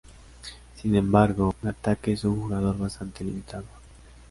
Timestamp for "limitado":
3.23-3.65